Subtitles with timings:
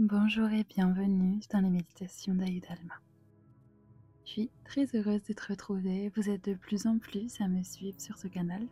[0.00, 2.94] Bonjour et bienvenue dans les méditations d'Aïdalma.
[4.24, 6.12] Je suis très heureuse de te retrouver.
[6.14, 8.62] Vous êtes de plus en plus à me suivre sur ce canal.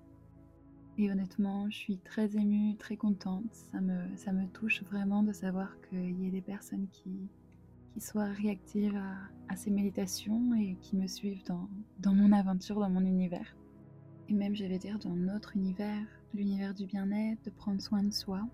[0.99, 3.53] Et honnêtement, je suis très émue, très contente.
[3.73, 7.29] Ça me, ça me touche vraiment de savoir qu'il y ait des personnes qui,
[7.93, 9.03] qui soient réactives
[9.49, 11.69] à, ces méditations et qui me suivent dans,
[11.99, 13.57] dans mon aventure, dans mon univers.
[14.29, 18.13] Et même, je vais dire, dans notre univers, l'univers du bien-être, de prendre soin de
[18.13, 18.47] soi,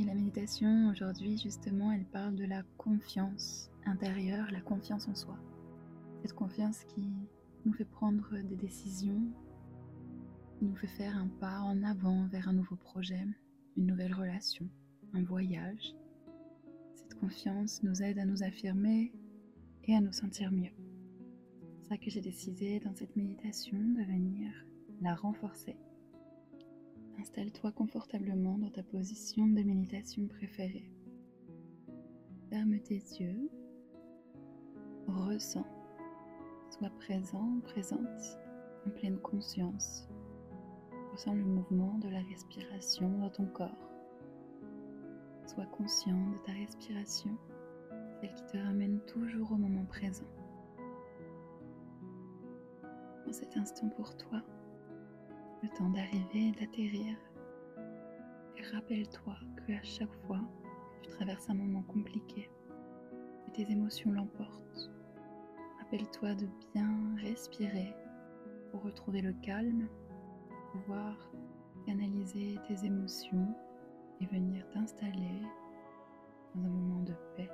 [0.00, 5.36] et la méditation aujourd'hui, justement, elle parle de la confiance intérieure, la confiance en soi.
[6.22, 7.12] Cette confiance qui
[7.66, 9.22] nous fait prendre des décisions,
[10.58, 13.26] qui nous fait faire un pas en avant vers un nouveau projet,
[13.76, 14.66] une nouvelle relation,
[15.12, 15.94] un voyage.
[16.94, 19.12] Cette confiance nous aide à nous affirmer
[19.84, 20.72] et à nous sentir mieux.
[21.82, 24.50] C'est ça que j'ai décidé dans cette méditation de venir
[25.02, 25.76] la renforcer
[27.20, 30.90] Installe-toi confortablement dans ta position de méditation préférée.
[32.48, 33.50] Ferme tes yeux.
[35.06, 35.66] Ressens.
[36.70, 38.38] Sois présent, présente,
[38.86, 40.08] en pleine conscience.
[41.12, 43.90] Ressens le mouvement de la respiration dans ton corps.
[45.46, 47.36] Sois conscient de ta respiration,
[48.18, 50.28] celle qui te ramène toujours au moment présent.
[53.26, 54.42] Dans cet instant pour toi,
[55.62, 57.16] le temps d'arriver et d'atterrir.
[58.56, 60.40] Et rappelle-toi que à chaque fois
[61.02, 62.50] que tu traverses un moment compliqué,
[63.46, 64.90] que tes émotions l'emportent,
[65.80, 67.94] rappelle-toi de bien respirer
[68.70, 69.88] pour retrouver le calme,
[70.72, 71.16] pouvoir
[71.86, 73.54] canaliser tes émotions
[74.20, 75.42] et venir t'installer
[76.54, 77.50] dans un moment de paix,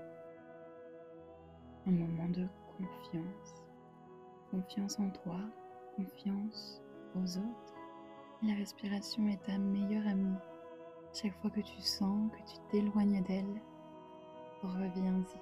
[1.86, 3.62] un moment de confiance,
[4.50, 5.41] confiance en toi,
[5.96, 6.82] confiance
[7.14, 7.75] aux autres
[8.42, 10.36] la respiration est ta meilleure amie.
[11.14, 13.62] Chaque fois que tu sens que tu t'éloignes d'elle,
[14.62, 15.40] reviens-y.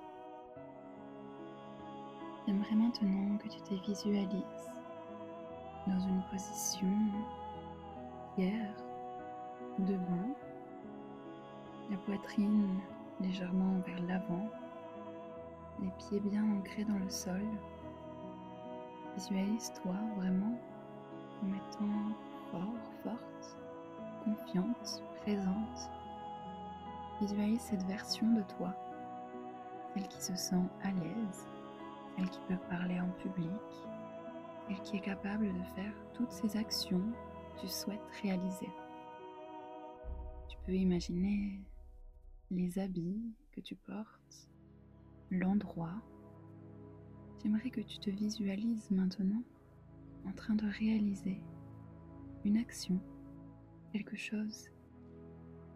[2.47, 4.71] J'aimerais maintenant que tu te visualises
[5.87, 6.89] dans une position
[8.37, 8.75] fière,
[9.81, 10.37] debout,
[11.91, 12.79] la poitrine
[13.21, 14.49] légèrement vers l'avant,
[15.83, 17.43] les pieds bien ancrés dans le sol.
[19.17, 20.59] Visualise-toi vraiment
[21.43, 22.15] en mettant
[23.03, 23.59] forte,
[24.25, 25.91] confiante, présente.
[27.21, 28.75] Visualise cette version de toi,
[29.93, 31.49] celle qui se sent à l'aise,
[32.17, 33.51] celle qui peut parler en public,
[34.67, 37.03] celle qui est capable de faire toutes ces actions
[37.55, 38.69] que tu souhaites réaliser.
[40.49, 41.61] Tu peux imaginer
[42.51, 43.23] les habits
[43.53, 44.49] que tu portes,
[45.31, 46.03] l'endroit.
[47.43, 49.43] J'aimerais que tu te visualises maintenant
[50.27, 51.41] en train de réaliser
[52.45, 53.01] une action,
[53.93, 54.69] quelque chose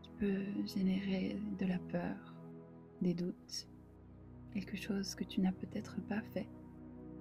[0.02, 2.34] qui peut générer de la peur,
[3.00, 3.68] des doutes,
[4.52, 6.48] quelque chose que tu n'as peut-être pas fait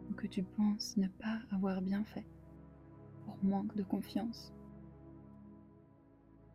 [0.09, 2.25] ou que tu penses ne pas avoir bien fait
[3.25, 4.53] pour manque de confiance.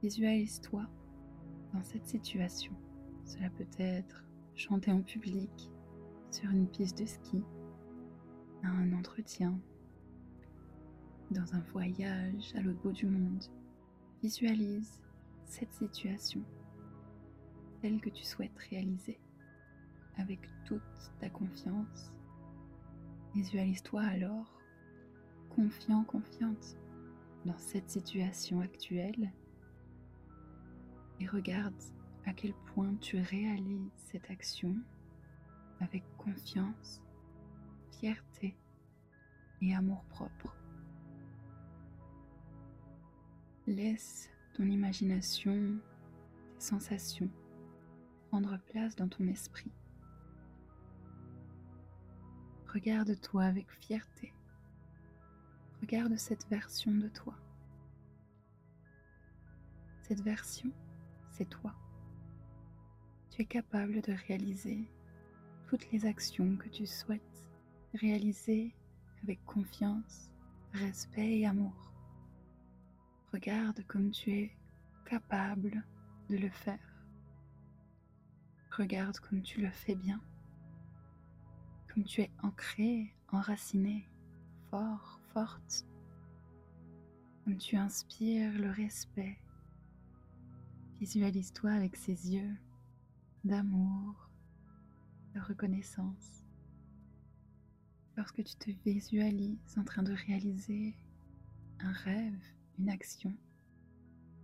[0.03, 0.87] Visualise-toi
[1.73, 2.73] dans cette situation.
[3.25, 5.71] Cela peut être chanter en public,
[6.31, 7.43] sur une piste de ski,
[8.63, 9.59] à un entretien,
[11.33, 13.43] dans un voyage à l'autre bout du monde,
[14.23, 15.01] visualise
[15.45, 16.43] cette situation,
[17.81, 19.19] telle que tu souhaites réaliser,
[20.19, 20.83] avec toute
[21.19, 22.13] ta confiance.
[23.35, 24.61] Visualise-toi alors
[25.51, 26.77] confiant, confiante
[27.47, 29.33] dans cette situation actuelle
[31.21, 31.83] et regarde
[32.27, 34.77] à quel point tu réalises cette action
[35.81, 37.03] avec confiance,
[37.91, 38.57] fierté
[39.61, 40.62] et amour propre.
[43.67, 45.79] Laisse ton imagination,
[46.55, 47.31] tes sensations
[48.29, 49.71] prendre place dans ton esprit.
[52.73, 54.33] Regarde-toi avec fierté.
[55.81, 57.35] Regarde cette version de toi.
[60.03, 60.71] Cette version,
[61.31, 61.75] c'est toi.
[63.31, 64.91] Tu es capable de réaliser
[65.67, 67.33] toutes les actions que tu souhaites
[67.95, 68.75] réaliser
[69.23, 70.31] avec confiance,
[70.73, 71.92] respect et amour.
[73.33, 74.57] Regarde comme tu es
[75.07, 75.83] capable
[76.29, 77.07] de le faire.
[78.77, 80.21] Regarde comme tu le fais bien.
[81.89, 84.07] Comme tu es ancré, enraciné,
[84.71, 85.87] fort, forte.
[87.45, 89.39] Comme tu inspires le respect.
[91.01, 92.55] Visualise-toi avec ses yeux
[93.45, 94.29] d'amour,
[95.35, 96.45] de reconnaissance.
[98.19, 100.95] Lorsque tu te visualises en train de réaliser
[101.81, 102.45] un rêve,
[102.83, 103.33] une action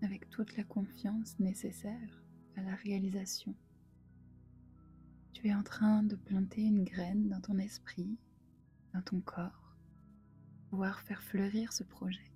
[0.00, 2.22] avec toute la confiance nécessaire
[2.54, 3.52] à la réalisation.
[5.32, 8.16] tu es en train de planter une graine dans ton esprit,
[8.94, 9.76] dans ton corps,
[10.70, 12.32] pouvoir faire fleurir ce projet.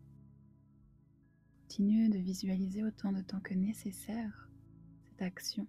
[1.60, 4.50] Continue de visualiser autant de temps que nécessaire
[5.04, 5.68] cette action,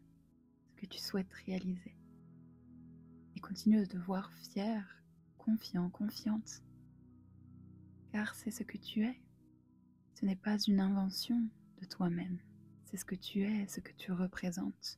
[0.72, 1.96] ce que tu souhaites réaliser.
[3.36, 4.84] Et continue de te voir fier,
[5.38, 6.64] confiant, confiante,
[8.12, 9.23] car c'est ce que tu es.
[10.24, 11.50] Ce n'est pas une invention
[11.82, 12.40] de toi-même,
[12.86, 14.98] c'est ce que tu es, ce que tu représentes.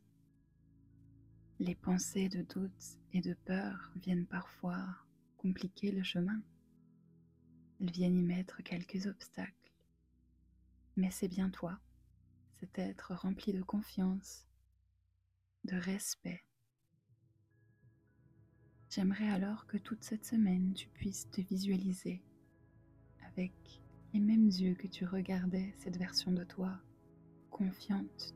[1.57, 4.85] Les pensées de doute et de peur viennent parfois
[5.37, 6.43] compliquer le chemin.
[7.81, 9.73] Elles viennent y mettre quelques obstacles.
[10.95, 11.79] Mais c'est bien toi,
[12.59, 14.45] cet être rempli de confiance,
[15.63, 16.43] de respect.
[18.91, 22.21] J'aimerais alors que toute cette semaine tu puisses te visualiser
[23.21, 23.81] avec
[24.15, 26.71] les mêmes yeux que tu regardais cette version de toi,
[27.51, 28.33] confiante.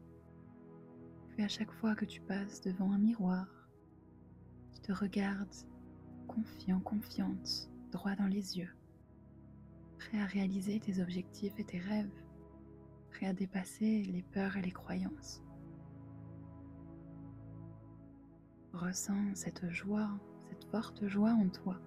[1.30, 3.48] Puis à chaque fois que tu passes devant un miroir,
[4.74, 5.56] tu te regardes
[6.28, 8.76] confiant, confiante, droit dans les yeux,
[10.00, 12.24] prêt à réaliser tes objectifs et tes rêves
[13.12, 15.42] prêt à dépasser les peurs et les croyances.
[18.74, 20.10] Ressens cette joie,
[20.50, 21.80] cette forte joie en toi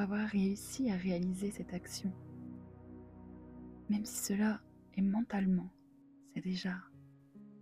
[0.00, 2.12] avoir réussi à réaliser cette action.
[3.88, 4.60] Même si cela
[4.94, 5.70] est mentalement,
[6.34, 6.76] c'est déjà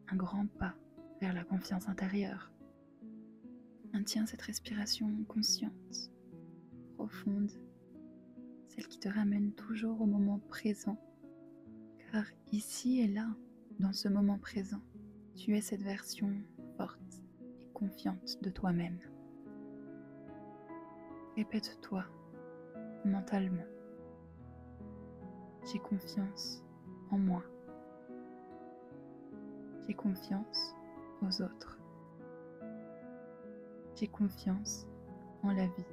[0.08, 0.74] un grand pas
[1.20, 2.50] vers la confiance intérieure.
[3.92, 6.10] Maintiens cette respiration consciente,
[6.96, 7.52] profonde,
[8.68, 10.98] celle qui te ramène toujours au moment présent
[12.12, 13.28] car ici et là,
[13.78, 14.80] dans ce moment présent,
[15.34, 16.32] tu es cette version
[16.76, 17.22] forte
[17.60, 18.98] et confiante de toi-même.
[21.36, 22.04] Répète-toi
[23.06, 23.64] mentalement.
[25.64, 26.62] J'ai confiance
[27.10, 27.42] en moi.
[29.86, 30.74] J'ai confiance
[31.22, 31.78] aux autres.
[33.94, 34.86] J'ai confiance
[35.42, 35.86] en la vie.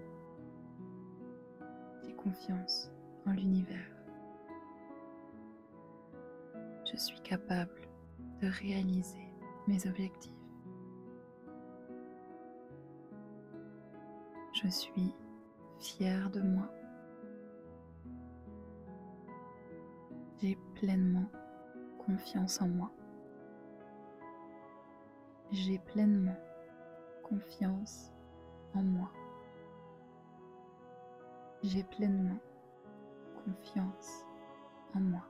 [2.04, 2.92] J'ai confiance
[3.26, 3.94] en l'univers
[6.94, 7.82] je suis capable
[8.42, 9.28] de réaliser
[9.68, 10.32] mes objectifs.
[14.54, 15.14] Je suis
[15.80, 16.70] fière de moi.
[20.44, 21.30] J'ai pleinement
[22.06, 22.92] confiance en moi.
[25.54, 26.36] J'ai pleinement
[27.24, 28.12] confiance
[28.76, 29.10] en moi.
[31.64, 32.40] J'ai pleinement
[33.46, 34.26] confiance
[34.94, 35.24] en moi.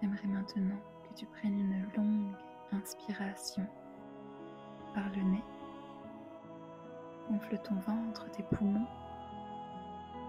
[0.00, 2.34] J'aimerais maintenant que tu prennes une longue
[2.72, 3.64] inspiration
[4.92, 5.44] par le nez.
[7.30, 8.88] Gonfle ton ventre, tes poumons.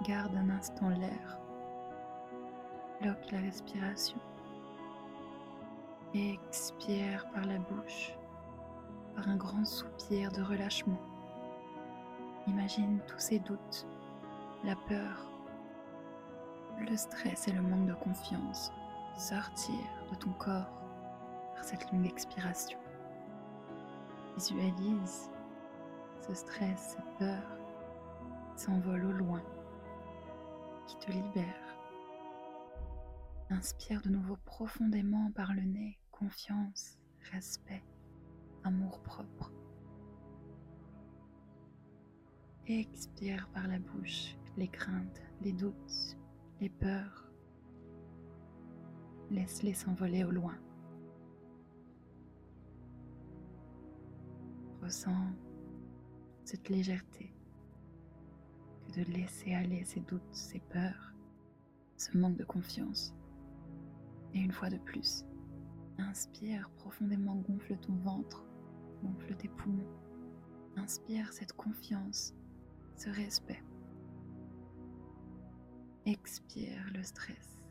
[0.04, 1.38] Garde un instant l'air.
[3.02, 4.18] Bloque la respiration.
[6.16, 8.14] expire par la bouche,
[9.16, 11.00] par un grand soupir de relâchement.
[12.48, 13.86] Imagine tous ces doutes,
[14.64, 15.30] la peur,
[16.80, 18.72] le stress et le manque de confiance
[19.18, 19.76] sortir
[20.10, 20.82] de ton corps
[21.54, 22.80] par cette longue expiration.
[24.36, 25.30] Visualise
[26.28, 27.44] ce stress, cette peur
[28.56, 29.42] s'envole au loin,
[31.00, 31.76] te libère.
[33.50, 36.98] Inspire de nouveau profondément par le nez, confiance,
[37.32, 37.84] respect,
[38.64, 39.52] amour propre.
[42.68, 46.18] Expire par la bouche les craintes, les doutes,
[46.60, 47.32] les peurs,
[49.32, 50.58] Laisse-les s'envoler au loin.
[54.82, 55.32] Ressens
[56.44, 57.34] cette légèreté
[58.96, 61.14] de laisser aller ces doutes, ces peurs,
[61.98, 63.14] ce manque de confiance.
[64.34, 65.26] Et une fois de plus,
[65.98, 68.46] inspire profondément, gonfle ton ventre,
[69.04, 69.90] gonfle tes poumons.
[70.78, 72.34] Inspire cette confiance,
[72.96, 73.62] ce respect.
[76.06, 77.62] Expire le stress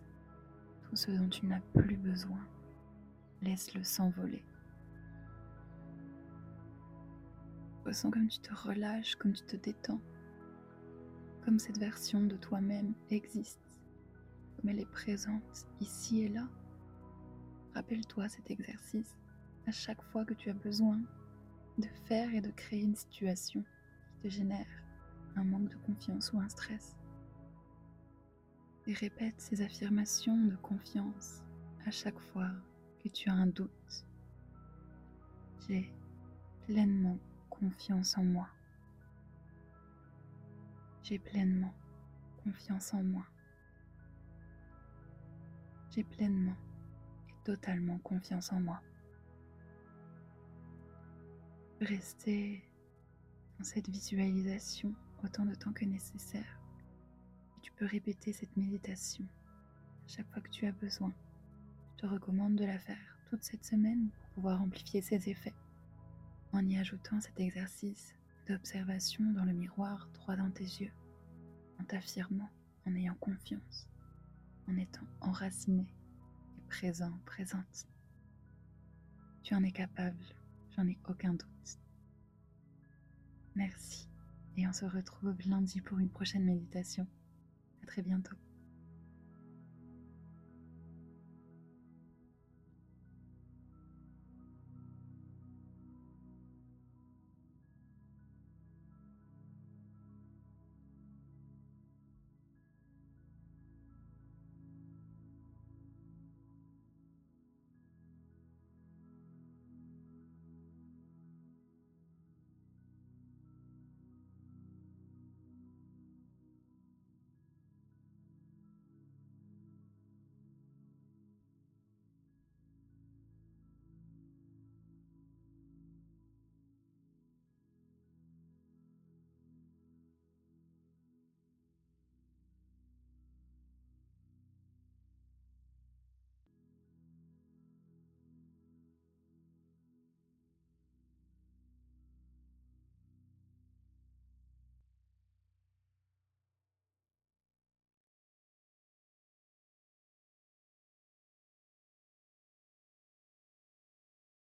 [0.91, 2.45] tout ce dont tu n'as plus besoin,
[3.43, 4.45] laisse-le s'envoler.
[7.87, 10.01] Ressens comme tu te relâches, comme tu te détends,
[11.45, 13.81] comme cette version de toi-même existe,
[14.57, 16.49] comme elle est présente ici et là.
[17.75, 19.17] Rappelle-toi cet exercice
[19.67, 21.01] à chaque fois que tu as besoin
[21.79, 23.65] de faire et de créer une situation
[24.09, 24.67] qui te génère
[25.37, 26.97] un manque de confiance ou un stress
[28.87, 31.43] et répète ces affirmations de confiance
[31.87, 32.51] à chaque fois
[33.03, 34.05] que tu as un doute.
[35.69, 35.93] J'ai
[36.67, 37.19] pleinement
[37.49, 38.49] confiance en moi.
[41.11, 41.75] J'ai pleinement
[42.45, 43.27] confiance en moi.
[45.91, 46.55] J'ai pleinement
[47.29, 48.81] et totalement confiance en moi.
[51.81, 52.63] rester
[53.59, 56.61] dans cette visualisation autant de temps que nécessaire.
[57.61, 59.27] tu peux répéter cette méditation
[60.07, 61.13] chaque fois que tu as besoin.
[61.97, 65.55] Je te recommande de la faire toute cette semaine pour pouvoir amplifier ses effets
[66.53, 68.15] en y ajoutant cet exercice
[68.47, 70.93] d'observation dans le miroir droit dans tes yeux,
[71.81, 72.51] en t'affirmant,
[72.87, 73.89] en ayant confiance,
[74.69, 75.87] en étant enraciné
[76.59, 77.87] et présent, présente.
[79.43, 80.23] Tu en es capable,
[80.77, 81.79] j'en ai aucun doute.
[83.55, 84.09] Merci
[84.57, 87.07] et on se retrouve lundi pour une prochaine méditation.
[87.83, 88.37] À très bientôt.